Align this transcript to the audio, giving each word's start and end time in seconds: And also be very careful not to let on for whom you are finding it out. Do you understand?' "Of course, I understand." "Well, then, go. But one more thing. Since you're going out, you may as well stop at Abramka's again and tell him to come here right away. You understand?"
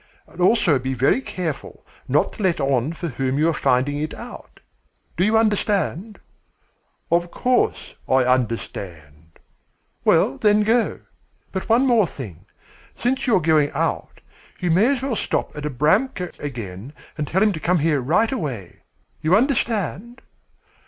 And 0.25 0.41
also 0.41 0.79
be 0.79 0.95
very 0.95 1.21
careful 1.21 1.85
not 2.07 2.33
to 2.33 2.41
let 2.41 2.59
on 2.59 2.91
for 2.91 3.09
whom 3.09 3.37
you 3.37 3.49
are 3.49 3.53
finding 3.53 3.99
it 4.01 4.15
out. 4.15 4.59
Do 5.15 5.23
you 5.23 5.37
understand?' 5.37 6.19
"Of 7.11 7.29
course, 7.29 7.93
I 8.09 8.23
understand." 8.25 9.37
"Well, 10.03 10.39
then, 10.39 10.61
go. 10.63 11.01
But 11.51 11.69
one 11.69 11.85
more 11.85 12.07
thing. 12.07 12.47
Since 12.95 13.27
you're 13.27 13.41
going 13.41 13.69
out, 13.75 14.21
you 14.59 14.71
may 14.71 14.87
as 14.95 15.03
well 15.03 15.15
stop 15.15 15.55
at 15.55 15.65
Abramka's 15.67 16.33
again 16.39 16.93
and 17.15 17.27
tell 17.27 17.43
him 17.43 17.51
to 17.51 17.59
come 17.59 17.77
here 17.77 18.01
right 18.01 18.31
away. 18.31 18.79
You 19.21 19.35
understand?" 19.35 20.23